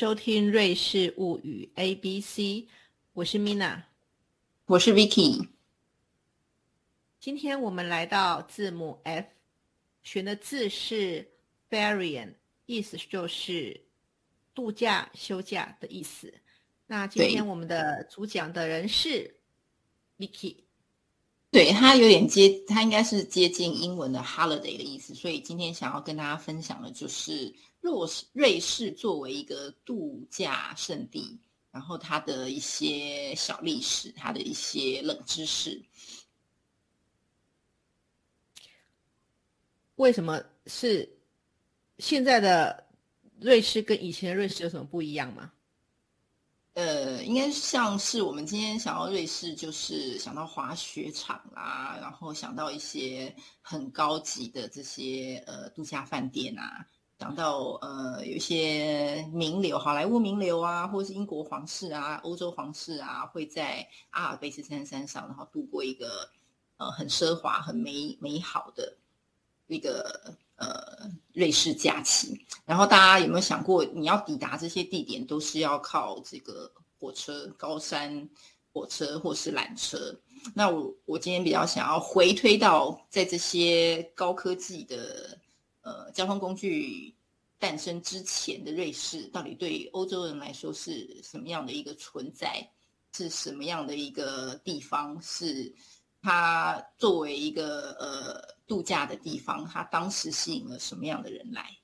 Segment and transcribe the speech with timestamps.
[0.00, 2.42] 收听《瑞士物语 A B C》，
[3.12, 3.82] 我是 Mina，
[4.64, 5.46] 我是 Vicky。
[7.18, 9.28] 今天我们来到字母 F，
[10.02, 11.30] 选的字是
[11.68, 13.78] f a r i a n 意思就是
[14.54, 16.32] 度假、休假的意思。
[16.86, 19.36] 那今天我们的主讲的人是
[20.18, 20.56] Vicky。
[21.50, 31.36] 对它有点接，它应该是接近英文的 holiday 的意思，所以今天想要跟大家分享的就是瑞士瑞士作为一个度假胜地，
[31.72, 35.82] 然后它的一些小历史，它的一些冷知识。
[39.96, 41.06] 为什么是
[41.98, 42.86] 现在的
[43.40, 45.52] 瑞士跟以前的瑞士有什么不一样吗？
[46.74, 56.86] 呃，应该像是我们今天想到瑞士，就是想到滑雪场啦，然后想到一些很高级的这些呃度假饭店啊，
[57.18, 66.30] 想到呃有一些名流，好莱坞名流啊，或者是英国皇室啊、欧洲皇室啊，会在阿尔卑斯山山上，然后度过一个
[66.76, 68.96] 呃很奢华、很美美好的
[69.66, 70.36] 一个。
[70.60, 78.28] 呃，瑞士假期，然后大家有没有想过，你要抵达这些地点，都是要靠这个火车、高山
[78.70, 80.14] 火车或是缆车？
[80.54, 85.38] 那我我今天比较想要回推到，在这些高科技的
[85.80, 87.14] 呃交通工具
[87.58, 92.68] 诞生之前的瑞士，到底对欧洲人来说是什么样的一个存在？
[93.12, 95.20] 是什么样的一个地方？
[95.22, 95.74] 是？
[96.22, 101.76] 它作为一个呃度假的地方，它当时吸引了什么样的人来？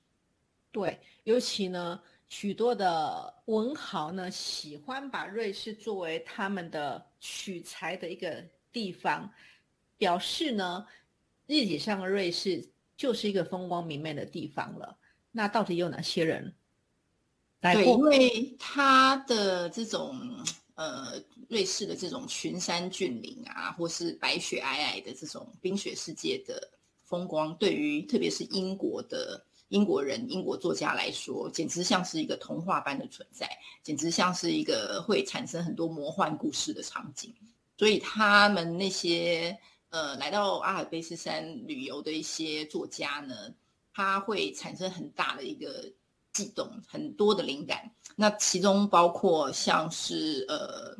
[0.71, 8.41] 对，尤其呢，许多的文豪呢喜欢把瑞士作为他们的取材的一个
[8.71, 9.29] 地方，
[9.97, 10.87] 表示呢，
[11.45, 14.97] 日记上的瑞士就是一个风光明媚的地方了。
[15.29, 16.55] 那到底有哪些人
[17.59, 17.97] 来过？
[17.97, 20.17] 因为他的这种。
[20.77, 21.19] 呃，
[21.49, 26.69] 瑞士的这种群山峻岭啊，或是白雪皑皑的这种冰雪世界的
[27.07, 33.49] 风光，对于特别是英国的英国人、英国作家来说，简直像是一个童话般的存在，
[33.81, 37.33] 简直像是一个会产生很多魔幻故事的场景。
[37.77, 39.57] 所以，他们那些
[39.89, 43.53] 呃来到阿尔卑斯山旅游的一些作家呢，
[43.93, 45.89] 他会产生很大的一个
[46.33, 47.89] 悸动，很多的灵感。
[48.15, 50.97] 那其中包括像是呃，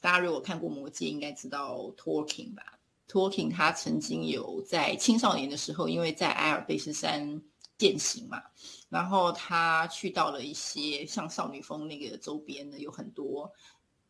[0.00, 2.78] 大家如果看过《魔戒》，应该知道 Tolkien 吧
[3.10, 7.42] ？Tolkien 他曾经有在青少年的时候，因为在阿尔卑斯山
[7.76, 8.40] 践行嘛，
[8.88, 13.50] 然后他去到了一些像少女峰那个周边呢，有很多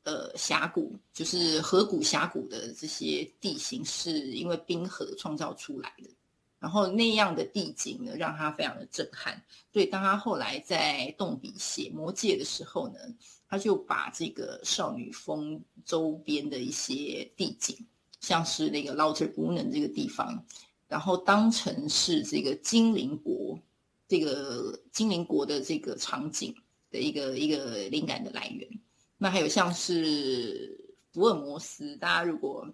[0.03, 6.11] 呃峡谷，就是河谷峡谷的这些地形，是因为冰河创造出来的。
[6.59, 9.43] 然后那样的地景呢，让他非常的震撼。
[9.72, 12.99] 所以当他后来在动笔写《魔戒》的时候呢，
[13.49, 17.75] 他就把这个少女峰周边的一些地景，
[18.20, 20.44] 像是那个 Lauterbrunnen 这个地方，
[20.86, 23.58] 然后当成是这个精灵国，
[24.06, 26.54] 这个精灵国的这个场景
[26.91, 28.69] 的一个一个灵感的来源。
[29.19, 30.78] 那还有像是
[31.12, 32.66] 福尔摩斯，大家如果。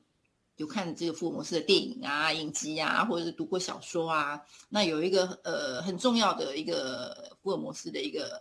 [0.59, 4.41] 有看这个福尔摩斯的电影啊、影集啊，或者是读过小说啊。
[4.71, 8.41] 那有一个呃很重要的一个福尔摩斯的一个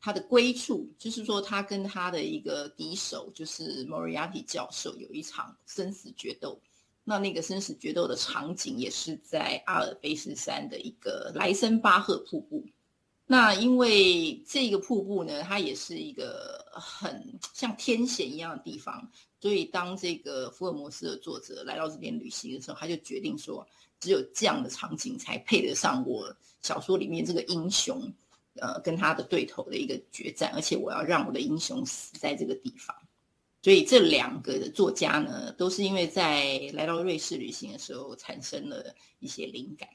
[0.00, 6.60] 他的归处，就是说他跟他的一个敌手，就是莫瑞亚蒂教授有一场生死决斗。
[7.04, 12.64] 那那个生死决斗的场景也是在阿尔卑斯山的一个莱森巴赫瀑布。
[13.26, 19.10] 那因为这个瀑布呢，它也是一个很像天险一样的地方。
[19.38, 23.64] 所以，当这个福尔摩斯的作者来到这边旅行的时候，他就决定说，
[24.00, 28.12] 只有这样的场景才配得上我小说里面这个英雄，
[28.60, 32.96] 呃，跟他的对头的一个决战，而且我要让我的英雄死在这个地方。
[33.62, 39.88] 所以，这两个的作家呢，都是因为在来到瑞士旅行的时候产生了一些灵感。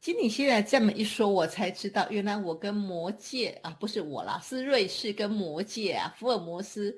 [0.00, 6.96] 其实你现在这么一说，我才知道，原来我跟魔界啊，不是我啦，是瑞士跟魔界啊，福尔摩斯。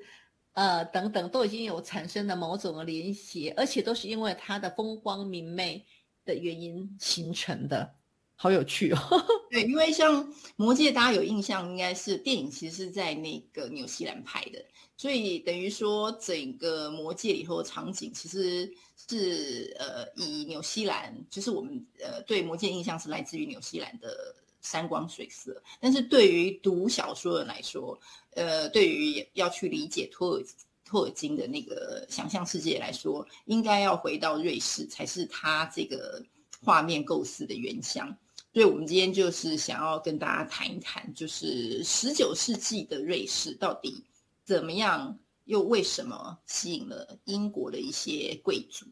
[0.53, 5.83] 呃，等等，都已经有产生了某种的联系，而且都是因为它的风光明媚
[6.25, 7.91] 的原因形成的，
[8.35, 8.97] 好有趣哦。
[9.51, 10.25] 对，因为像
[10.55, 14.63] 《魔戒》，大家有印象，应该是电影其实是在那个纽西兰拍的，
[14.97, 18.71] 所以等于说整个《魔戒》里头的场景其实
[19.07, 24.35] 是呃以纽西兰，就是我们呃对《魔戒》印象是来自于纽西兰的。
[24.65, 27.99] 山光水色，但是对于读小说人来说，
[28.29, 30.43] 呃，对于要去理解托尔
[30.85, 36.23] 托尔金的那个想象世界来说，应该要回到瑞士才是他这个
[36.61, 38.15] 画面构思的原乡。
[38.53, 44.03] 所以我们今天就是想要跟大家谈一谈，就是十九世纪的瑞士到底
[44.43, 48.85] 怎么样，又为什么吸引了英国的一些贵族？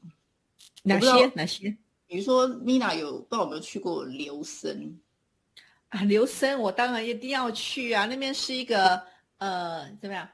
[0.81, 1.31] 哪些？
[1.35, 1.77] 哪些？
[2.07, 4.99] 比如说，Mina 有不知道有没有去过琉森
[5.89, 6.01] 啊？
[6.01, 8.05] 琉森，我当然一定要去啊！
[8.05, 9.01] 那边是一个
[9.37, 10.27] 呃，怎么样？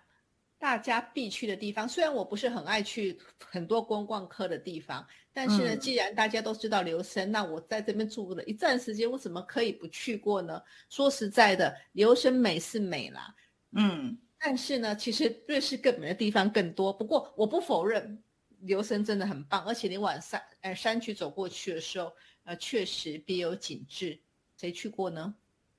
[0.59, 10.61] 大家必去的地方，虽然我不是很爱去很多观光客的地方，但是呢，既然大家都知道留森，那我在这边住了一段时间，我怎么可以不去过呢？
[10.89, 13.35] 说实在的，留森美是美啦，
[13.73, 16.91] 嗯，但是呢，其实瑞士更美的地方更多。
[16.91, 18.21] 不过我不否认，
[18.61, 22.11] 留森真的很棒，而且你往山呃山区走过去的时候，
[22.45, 24.19] 呃，确实别有景致。
[24.57, 25.35] 谁去过呢？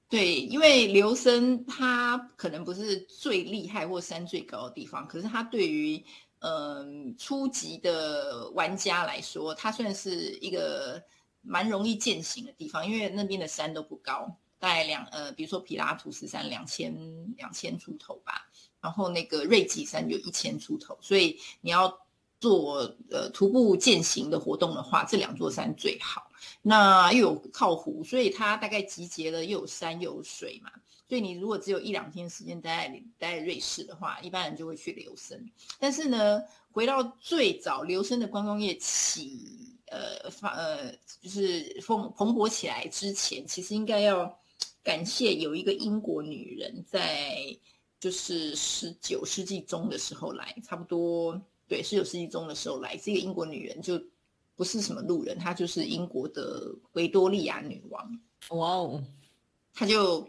[0.08, 6.02] 对，因为刘森他可能不是最厉害或山最高的地方，可是他对于
[6.38, 11.02] 嗯初级的玩家来说，他算是一个
[11.42, 16.94] 蛮容易践行的地方，因为那边的山都不高，大概两呃，比如说皮拉图斯山两千
[17.36, 18.48] 两千出头吧，
[18.80, 22.07] 然后那个瑞吉山就一千出头，所以你要。
[22.40, 26.30] 做呃徒步践行的活动的话，这两座山最好。
[26.62, 30.70] 那又有靠湖，所以它大概集结了又有山又有水嘛。
[31.08, 35.42] 所以你如果只有一两天时间待在待在瑞士的话，一般人就会去留森。
[35.78, 40.92] 但是呢，回到最早留森的观光业起呃发呃
[41.22, 44.38] 就是蓬蓬勃起来之前，其实应该要
[44.82, 47.56] 感谢有一个英国女人在
[47.98, 51.40] 就是十九世纪中的时候来，差不多。
[51.68, 54.00] 对，十九世纪中的时候来这个英国女人，就
[54.56, 58.20] 不是什么路人，她就是英国的维多利亚女王。
[58.48, 59.04] 哇哦，
[59.74, 60.26] 她就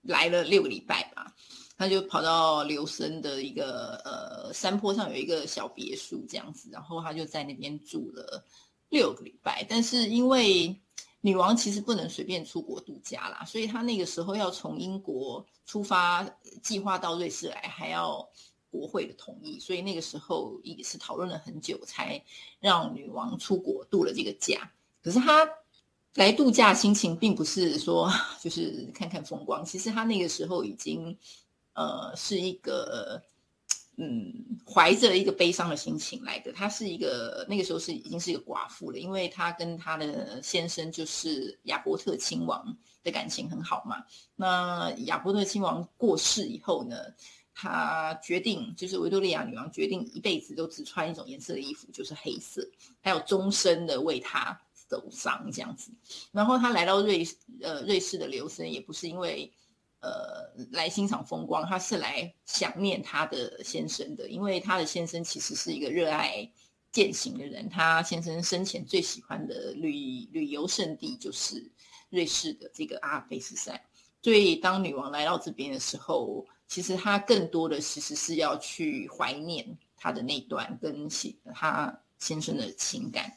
[0.00, 1.34] 来了六个礼拜吧，
[1.76, 8.42] 她就跑到留森的一个呃山坡上有一个小别墅这样子，然后她就在那边住了
[8.88, 9.66] 六个礼拜。
[9.68, 10.74] 但是因为
[11.20, 16.24] 女王其实不能随便出国度假啦，所以她那个时候要从英国出发，
[16.62, 18.26] 计划到瑞士来，还要。
[18.74, 22.20] 国会的同意，所以那个时候也是讨论了很久，才
[22.58, 24.68] 让女王出国度了这个假。
[25.00, 25.48] 可是她
[26.14, 28.10] 来度假心情并不是说
[28.42, 31.16] 就是看看风光，其实她那个时候已经
[31.74, 33.22] 呃是一个
[33.96, 36.52] 嗯怀着一个悲伤的心情来的。
[36.52, 44.04] 她是一个那个时候是已经是一个寡妇了，因为她跟她的先生就是亚伯特亲王的感情很好嘛。
[44.34, 46.96] 那亚伯特亲王过世以后呢？
[47.56, 52.68] 他决定，就是维多利亚女王决定一辈子都只穿一种颜色的衣服，就是黑色，
[53.00, 54.60] 还有终身的为他
[54.90, 55.92] 守丧这样子。
[56.32, 57.24] 然后他来到瑞
[57.62, 59.48] 呃瑞士的留森，也不是因为
[60.00, 66.50] 呃来欣赏风光，他是来想念他的先生的，因为他的先生其实是一个热爱
[66.90, 71.70] 践行的人，他先生生前最喜欢的旅旅游胜地就是
[72.10, 73.80] 瑞士的这个阿尔卑斯山，
[74.22, 76.44] 所以当女王来到这边的时候。
[76.66, 79.64] 其实他更多的其实是要去怀念
[79.96, 81.08] 他的那段跟
[81.54, 83.32] 他先生的情感。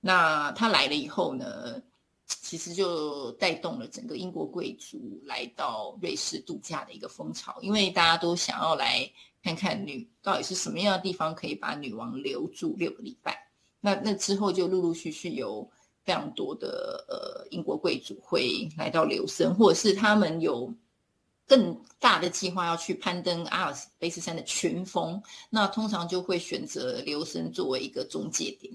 [0.00, 1.82] 那他来了以后呢，
[2.26, 9.10] 其实就带动了整个英国贵族来到瑞士度假的一个风潮，因为大家都想要来
[9.42, 13.36] 看看女到底是什么样的地方可以把女王留住六个礼拜。
[13.80, 15.68] 那那之后就陆陆续续有
[16.04, 20.72] 非常多的呃英国贵族会来到留森，或者是他们有。
[21.50, 28.72] 更大的计划要去攀登阿尔卑斯山的群峰，那通常就会选择留森作为一个中介点，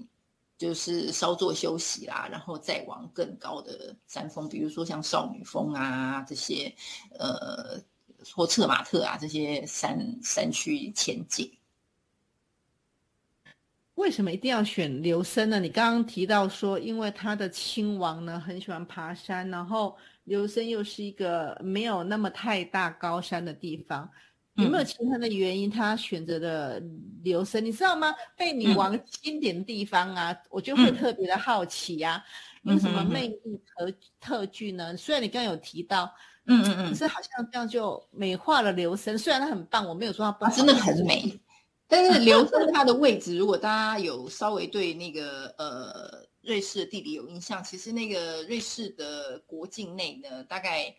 [0.58, 6.70] 就是稍作休息啦，然后再往更高的山峰，比如说像少女峰啊这些，
[7.18, 7.80] 呃，
[8.34, 11.50] 或策马特啊这些山山区前进。
[13.94, 15.58] 为什么一定要选留森呢？
[15.58, 19.96] 你刚刚提到说，因为他的亲王呢很喜欢爬山，然后。
[20.26, 24.08] 留森又是一个没有那么太大高山的地方，
[24.56, 25.70] 有没有其他的原因？
[25.70, 26.82] 他选择的
[27.22, 28.14] 留森，你知道吗？
[28.36, 32.22] 被女王经典的地方啊，我就会特别的好奇呀。
[32.62, 33.38] 有什么魅力
[33.74, 34.96] 和特具呢？
[34.96, 36.12] 虽然你刚刚有提到，
[36.46, 39.16] 嗯嗯嗯，可是好像这样就美化了留森。
[39.16, 41.40] 虽然它很棒，我没有说它不真的很美，
[41.86, 46.26] 但是留森它的位置，如果大家有稍微对那个呃。
[46.46, 50.94] 瑞士的地理有印象，其实那个瑞士的国境内呢，大概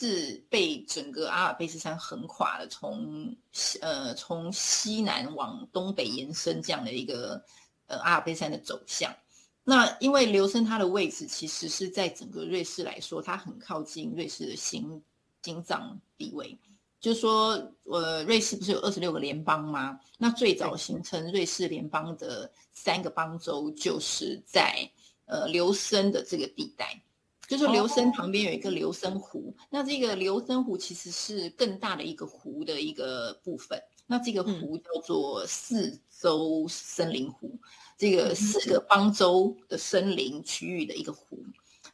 [0.00, 7.42] 是被整个阿尔卑斯山横跨了，从西呃从西南往东北延伸这样的一个
[7.86, 9.14] 呃阿尔卑斯山的走向。
[9.62, 15.00] 那因为留森它的位置其实是在整个瑞士来说，它很靠近瑞士的心
[15.42, 16.58] 心脏地位。
[17.00, 19.98] 就是说，呃，瑞士不是有二十六个联邦吗？
[20.18, 24.88] 那最早形成瑞士联邦的三个邦州，就是在
[25.24, 27.02] 呃琉森的这个地带。
[27.48, 33.82] 就是琉森旁边有一个琉森湖，那这个琉森湖其实是更大的一个湖的一个部分。
[34.06, 37.58] 那这个湖叫做四周森林湖，
[37.98, 41.42] 这个四个邦州的森林区域的一个湖。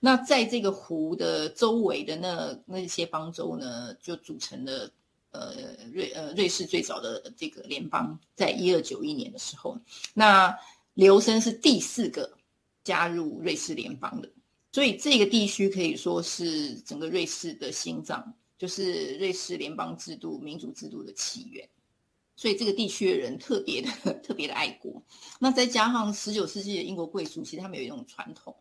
[0.00, 4.90] 那在这个湖的周围的那那些方舟呢，就组成了
[5.30, 5.54] 呃
[5.92, 9.78] 瑞呃瑞士最早的这个联邦，在一二九一年的时候，
[10.14, 10.56] 那
[10.94, 12.30] 琉森是第四个
[12.84, 14.30] 加入瑞士联邦的，
[14.72, 21.68] 所以这个地区可以说是整个瑞士的心脏，就是瑞士联邦制度、民主制度的起源。
[22.38, 23.88] 所以这个地区的人特别的
[24.22, 25.02] 特别的爱国，
[25.38, 28.54] 那再加上十九世纪的英国贵族，其实他们有一种传统，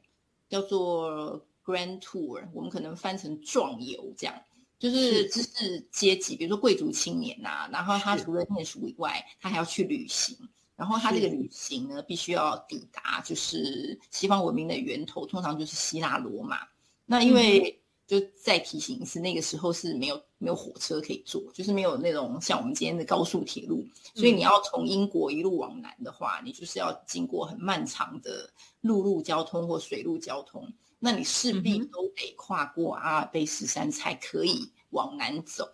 [0.50, 4.36] 叫做 Grand Tour，我们可能翻成壮游，这样。
[4.78, 10.38] 就是知识阶级，比如说贵族青年呐，然后他除了念书以外，他还要去旅行，
[10.75, 16.60] 然后他这个旅行呢，必须要抵达就是西方文明的源头，通常就是希腊罗马，
[17.06, 17.82] 那因为。
[18.08, 23.84] 就再提醒一次，那个时候是没有没有火车可以坐，就是没有那种像我们今天的高速铁路，
[24.14, 28.48] 所以你要从英国一路往南的话，你就是要经过很漫长的
[28.82, 35.68] 陆路交通或水路交通，那你势必都得跨过阿尔卑斯山才可以往南走。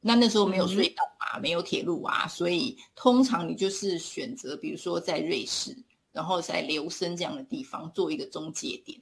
[0.00, 5.76] 那那时候没有隧道啊，没有铁路啊，所以通常你就是选择，比如说在瑞士，
[6.12, 9.00] 然后在留森这样的地方做一个中介点，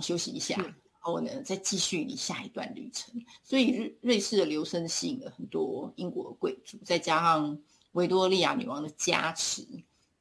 [0.00, 0.62] 休息一下。
[1.04, 3.14] 后呢，再继续你下一段旅程。
[3.42, 7.58] 所以瑞瑞士的留声吸引了很多英国贵族，再加上
[7.92, 9.66] 维多利亚女王的加持，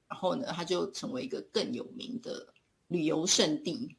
[0.10, 2.54] 然后呢，它就成为一个更有名的
[2.88, 3.96] 旅游胜地。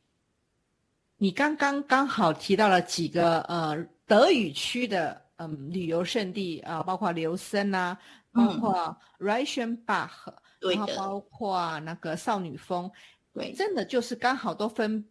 [1.17, 7.99] 你刚刚刚好提到了几个呃德语区的嗯旅游胜地啊，包括留森啊，
[8.31, 10.11] 包括 Reichenbach，
[10.61, 12.91] 然后包括那个少女峰，
[13.33, 15.09] 对，真的就是刚好都分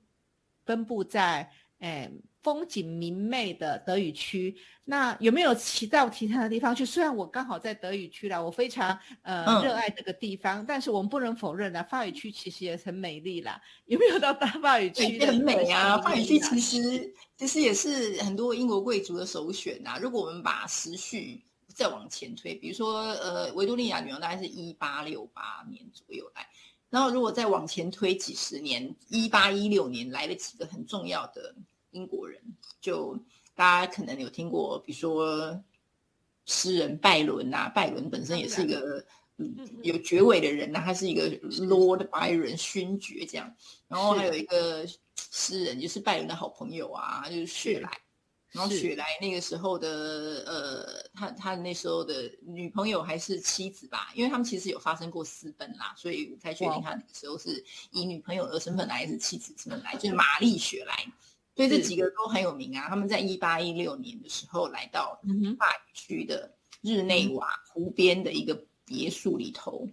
[0.68, 1.51] 分布在。
[1.84, 2.10] 哎，
[2.42, 6.86] 风景明媚的德语区，那有没有骑到其他的地方去？
[6.86, 13.62] 虽然我刚好在德语区啦，我非常呃热爱这个地方，但是我们不能否认啊，法语区其实也很美丽啦。
[13.84, 15.25] 有没有到大法语区？
[15.25, 20.00] 很美啊，法语区其实其实也是很多英国贵族的首选啊。
[20.02, 26.48] 如果我们把时序再往前推，比如说呃，维多利亚女王大概是一八六八年左右来，
[26.90, 31.54] 然后如果再往前推几十年，一八一六年来了几个很重要的。
[31.94, 32.40] 英国人
[32.82, 33.18] 就
[33.56, 35.64] 大家可能有听过，比如说
[36.46, 39.06] 诗人拜伦呐，拜伦本身也是一个
[39.82, 43.56] 有爵位的人呐，他是一个 Lord Byron 勋爵这样。
[43.88, 44.86] 然后还有一个
[45.32, 47.90] 诗人，就是拜伦的好朋友啊，就是雪莱。
[48.52, 61.12] 然后雪莱那个时候的呃，他他那时候的女朋友还是妻子吧，因为他们其实有发生过私奔啦，所以不太确定他那个时候是以女朋友的身份来还是妻子身份来，就是玛丽雪莱。
[61.56, 62.88] 所以这几个都很有名啊！
[62.90, 65.20] 他们在一八一六年的时候来到
[65.60, 69.88] 法语区的日内瓦湖边的一个别墅里头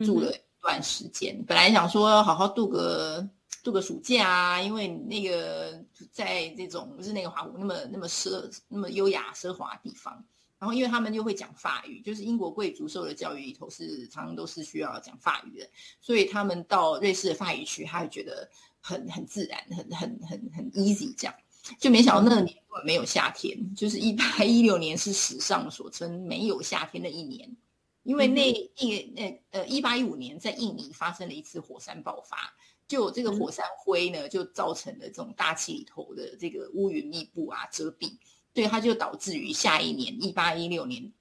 [0.00, 1.42] 住了一段时间。
[1.46, 3.26] 本来想说好好度个
[3.64, 5.82] 度个暑假啊，因为那个
[6.12, 10.22] 在这种日内瓦湖那么那么奢那么优雅奢华的地方，
[10.58, 15.68] 然后因为他们又会讲法语，就是英国贵族受的教育里头是常常都是需要讲法语的，
[15.98, 18.46] 所以他们到瑞士的法语区，他会觉得。
[18.86, 21.34] 很很自然，很很很很 easy，这样。
[21.80, 27.56] 就没想到那年没有夏天，就是一八一六年是史上所称没有夏天的一年，
[28.04, 32.54] 因为那一那呃一八一五年在印尼发生了一次火山爆发，
[32.86, 38.12] 就这个火山灰呢就造成了这种大气里头的这个乌云密布啊遮蔽，
[38.54, 41.12] 所以它就导致于下一年一八一六年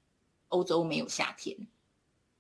[0.50, 1.58] 欧洲没有夏天，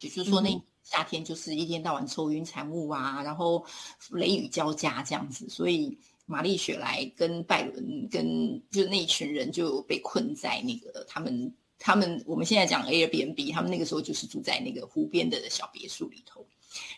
[0.02, 0.62] 也就是说那。
[0.86, 3.66] 夏天就是一天到晚愁云惨雾啊，然后
[4.12, 16.46] 雷雨交加这样子，所以玛丽雪莱跟拜伦跟就那一群人就被困在那个他们他们我们现在讲 Airbnb，他们那个时候就是住在那个湖边的小别墅里头，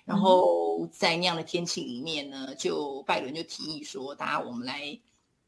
[0.05, 4.99] 然后在那样的天气里面呢，就拜伦就提议说，大家我们来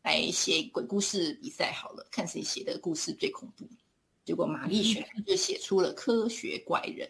[0.01, 3.67] 来写鬼故事比赛好了，看谁写的故事最恐怖。
[4.24, 7.10] 结果玛丽雪莱就写出了科学怪人。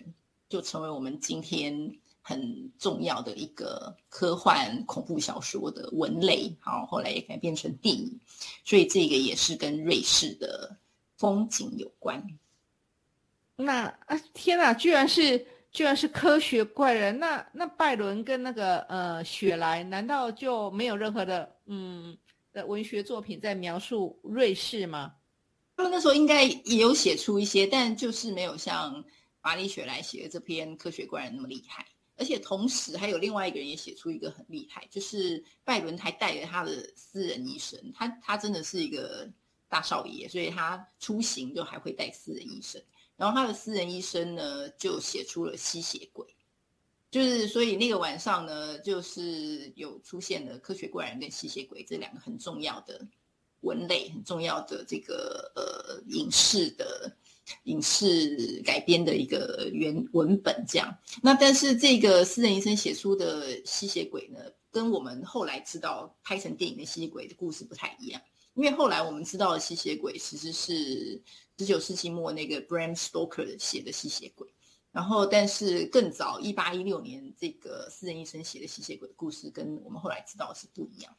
[0.49, 8.19] 就成为我们今天很重要的一个科幻恐怖小说的文类，好，后来也改编成电影，
[8.65, 10.75] 所以这个也是跟瑞士的
[11.17, 12.21] 风景有关。
[13.55, 22.17] 那啊，天哪，居然是居然是科学怪人，那那拜伦跟那个呃雪莱，难道就没有任何的嗯
[22.51, 25.13] 的文学作品在描述瑞士吗？
[25.77, 29.03] 他们那时候应该也有写出一些，但就是没有像。
[29.41, 39.29] 玛丽雪莱写的这篇科学怪人那么厉害，而且同时还有另外一个人也写出一个很厉害，就是拜伦还带着他的私人医生，他他真的是一个
[39.69, 42.81] 大少爷，所以他出行就还会带私人医生。
[43.15, 46.27] 然后他的私人医生呢，就写出了吸血鬼，
[47.09, 53.07] 就是所以那个晚上呢，就是有出现了科学怪人跟吸血鬼这两个很重要的
[53.61, 57.11] 文类，很重要的这个呃影视的。
[57.63, 60.97] 影视改编的一个原文本，这样。
[61.21, 64.39] 那但是这个私人医生写出的吸血鬼呢，
[64.71, 68.21] 跟我们后来知道拍成电影的吸血鬼的故事不太一样。
[68.55, 71.21] 因为后来我们知道的吸血鬼其实是
[71.57, 74.47] 十九世纪末那个 Bram Stoker 写的吸血鬼。
[74.91, 81.15] 然后，但是更早一八一六年这个私人医生写的吸血鬼的故事，跟我们后来知道是不一样。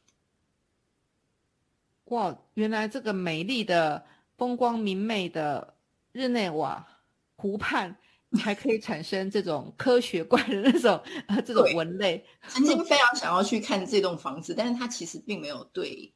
[2.05, 4.05] 哇，原来这个美丽的、
[4.37, 5.70] 风光明媚的。
[6.11, 6.85] 日内瓦
[7.35, 7.95] 湖畔
[8.39, 12.25] 还可以产生这种科学怪的那种呃这种文类。
[12.47, 16.13] 曾经非常想要去看这栋房子，但是它其实并没有对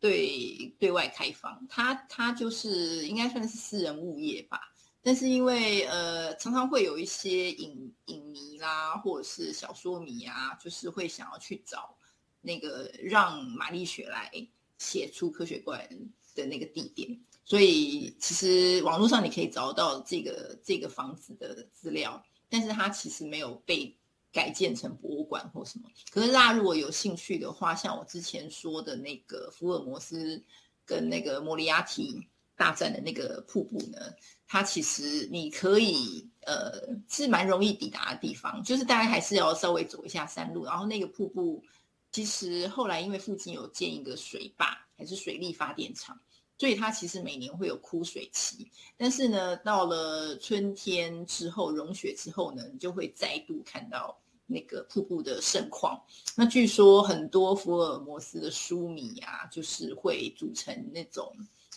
[0.00, 4.60] 对对外开放，它它就是应该算是私人物业吧。
[5.02, 11.96] 但是因为呃常常会有一些影影迷啦，或者是小说迷啊，就是会想要去找
[12.40, 14.30] 那个让玛丽雪来
[14.78, 15.88] 写出科学怪
[16.34, 17.18] 的那个地点。
[17.48, 23.96] 所以其实网络上你可以找到这个这个房子的资料，但是它其实没有被
[24.30, 25.88] 改建成博物馆或什么。
[26.10, 30.44] 可是大家如果有兴趣的话，像我之前说的那个福尔摩斯
[30.84, 32.20] 跟那个莫里亚提
[32.54, 33.98] 大战的那个瀑布呢，
[34.46, 36.72] 它其实你可以呃
[37.08, 40.66] 是蛮容易抵达的地方，就是大家还是要稍微走一下山路。
[40.66, 41.64] 然后那个瀑布
[42.12, 46.20] 其实后来因为附近有建一个水坝还是水力发电厂。
[46.58, 56.02] 所以它其实每年会有枯水期，但是呢，到了春天之后融雪之后呢，你就会再度看到那个瀑布的盛况。
[56.34, 61.32] 那据说很多福尔摩斯的书迷啊，就是会组成那种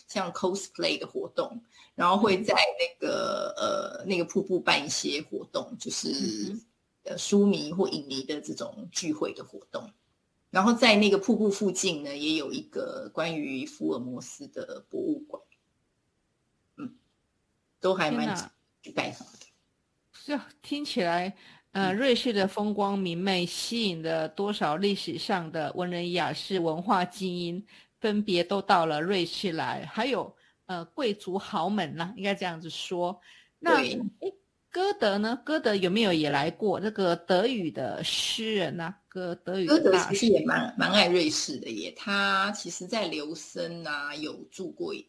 [0.08, 1.62] 像 cosplay 的活动，
[1.94, 6.58] 然后会在那个呃那个瀑布办一些活动，就是
[7.04, 9.88] 呃书迷或影迷的这种聚会的活动。
[10.52, 15.42] 然后在那个瀑布附近呢，也有一个关于福尔摩斯的博物馆，
[16.76, 16.94] 嗯，
[17.80, 18.36] 都还蛮
[18.82, 19.46] 去拜访的。
[20.12, 21.34] 是听起来，
[21.70, 27.66] 呃，瑞士的风光明媚，吸引了多少历史上的文人雅士、文化精英，
[27.98, 30.36] 分别都到了瑞士来，还有
[30.66, 33.18] 呃贵族豪门呐，应该这样子说。
[33.58, 33.98] 那诶。
[34.72, 35.38] 歌德呢？
[35.44, 36.80] 歌德有没有也来过？
[36.80, 38.94] 这个德语的诗人呢？
[39.06, 41.92] 歌德语歌德其实也蛮蛮爱瑞士的耶。
[41.94, 45.06] 他其实，在留森啊有住过一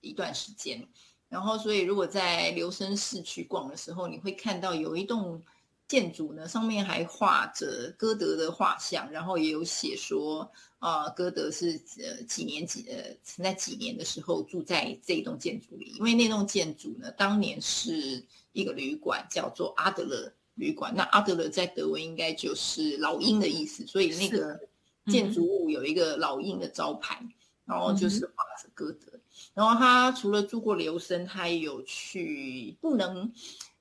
[0.00, 0.84] 一段时间。
[1.28, 5.40] 然后，所以如果在留森市区逛的时候，你会看到有一栋
[5.86, 18.20] 建筑呢，上面还画着歌德的画像，然后也有写说，啊，歌德是呃几年几呃曾在几年的时候住在这一栋建筑里，因为那栋建筑呢，当年是。
[18.52, 24.58] 一个旅馆叫做阿德勒旅馆，那阿德勒在德文应该就是老鹰的意思，所以那个
[25.06, 27.24] 建筑物有一个老鹰的招牌，
[27.64, 29.12] 然后就是画着歌德。
[29.54, 33.32] 然后他除了住过留声，他也有去不能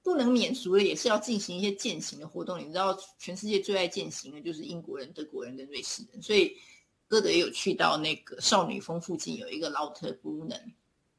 [0.03, 2.60] 不能免俗的，也是要进行一些践行的活动。
[2.60, 6.56] 你知道，全世界最爱践行的就是英国人、德国人跟瑞士人，所以
[7.08, 10.73] 歌德也有去到那个少女峰附近有一个劳特布伦。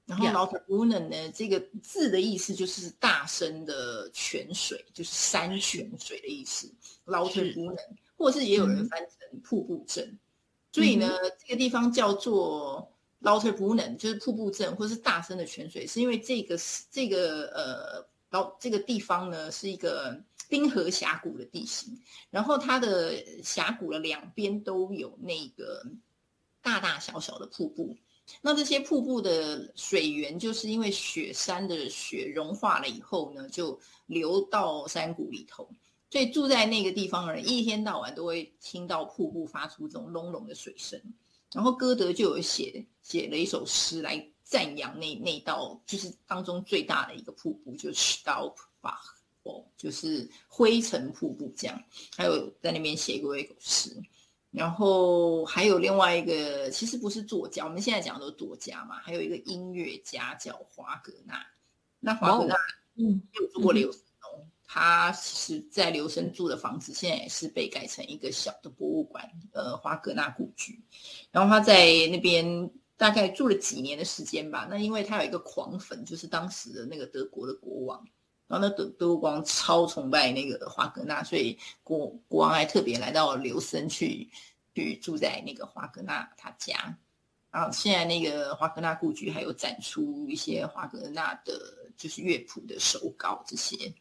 [0.08, 6.72] 然后 l o u n e n 呢，这个字的意思就是大声的泉水，就是山泉水的意思。
[7.04, 7.76] l o u n e n
[8.16, 10.18] 或者是也有人翻成瀑布镇，
[10.72, 16.56] 所以呢，这个地方叫做 l o u n e n 就是瀑布镇，或是大声的泉水，是因为这个
[16.90, 20.18] 这个呃，老这个地方呢是一个
[20.48, 25.84] 冰河峡谷的地形，然后它的峡谷的两边都有那个
[26.62, 27.94] 大大小小的瀑布。
[28.40, 35.68] 那这些瀑布的水源，就是因为雪山的雪融化了以后呢，就流到山谷里头。
[36.10, 40.98] 所以住在那个地方的人，一天到晚都会听到瀑布发出这种隆隆的水声。
[41.52, 48.54] 然后歌德就有写写了一首诗来赞扬那那道，就是当中最大的一个瀑布，就是 Staubach，
[49.76, 51.82] 就是灰尘瀑布这样。
[52.16, 53.96] 还有在那边写过一首诗。
[54.50, 58.96] 然后还有另外一个，其实不是作家，我们现在讲的都是作家嘛。
[59.02, 61.46] 还有一个音乐家叫华格纳，
[62.00, 62.54] 那华格纳
[62.96, 64.44] 嗯有住过留声哦。
[64.64, 70.78] 他其实在留声住的房子，现在也是被改成一个小的博物馆，呃，华格纳故居。
[71.30, 74.66] 然后他在那边大概住了几年的时间吧。
[74.70, 78.04] 那因为他有一个狂粉，就是当时的那个德国的国王，
[78.48, 84.28] 然后那德德国王超崇拜那个华格纳，所以国国王还特别来到留森去
[84.74, 86.96] 去住在那个华格纳他家。
[87.50, 91.58] 然后现在那个华格纳故居还有展出一些华格纳的，
[91.96, 93.92] 就是乐谱的手稿这些。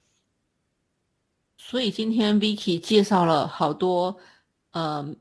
[1.58, 4.18] 所以今天 Vicky 介绍了好多，
[4.72, 5.16] 呃，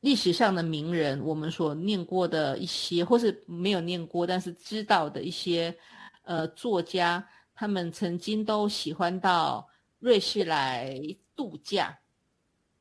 [0.00, 5.76] 历史上的名人，我们所念过的一些，或是没有念过但是知道的一些，
[6.22, 10.96] 呃，作家，他们曾经都喜欢到瑞士来
[11.34, 11.98] 度假。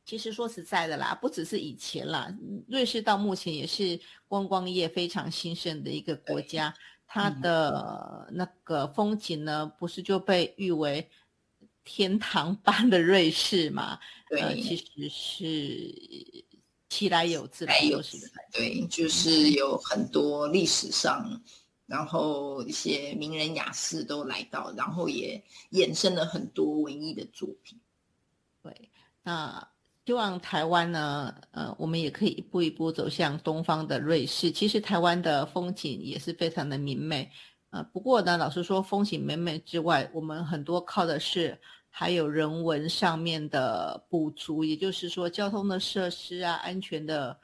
[0.04, 2.36] 其实说实在的啦，不只是以前啦，
[2.68, 6.74] 瑞士到目前也是观光业非常兴盛的一个国家。
[7.14, 11.10] 它的那个风景呢，不是就被誉为
[11.84, 14.00] 天堂般的瑞士嘛？
[14.30, 16.46] 对，其实是
[16.88, 18.18] 其来有自，来有是
[18.54, 21.42] 对，就是有很多历史上，
[21.92, 27.78] 然后一些名人雅士都来到，然后也衍生了很多文艺的作品。
[28.64, 28.90] 对，
[29.22, 29.68] 那。
[30.04, 34.52] 希望台湾呢，呃，我们也可以一步一步走向东方的瑞士。
[34.52, 37.32] 其实台湾的风景也是非常的明媚，
[37.70, 41.58] 呃，不过呢，老实说，风景美美之外，我们很多靠的是
[41.90, 47.40] 还有人文上面的补足，也就是说，交通的设施啊，安全的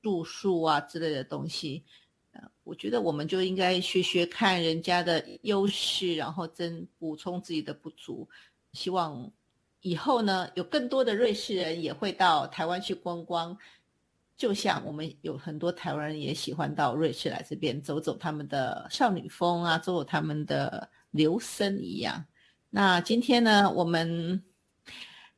[0.00, 1.84] 住宿啊之类的东西。
[2.64, 8.28] 我觉得我们就应该学学看人家的优势，然后增补充自己的不足。
[8.72, 9.30] 希望。
[9.84, 13.58] 以后呢，有更多的瑞士人也会到台湾去观光，
[14.36, 22.24] 就像我们有很多台湾人也喜欢到瑞士来这边走走他们的少女峰啊，走走他们的留声一样。
[22.70, 24.40] 那今天呢，我们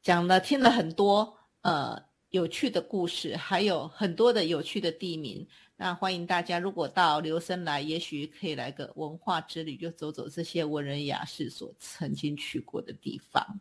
[0.03, 2.05] 讲了听了很多呃
[2.35, 5.47] 有趣的故事，还有很多的有趣的地名。
[5.77, 13.61] 那欢迎大家，如果到留森来，也许可以来个文化之旅，就走走这些文人雅士所曾经去过的地方。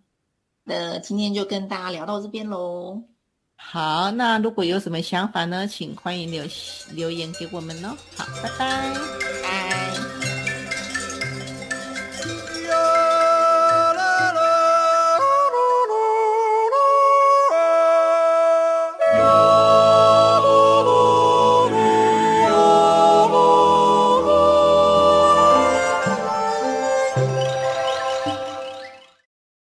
[0.63, 2.99] 那今天就跟大家聊到这边喽。
[3.55, 6.43] 好，那如果有什么想法呢，请欢迎留
[6.93, 7.95] 留言给我们哦。
[8.15, 9.22] 好，拜拜，拜。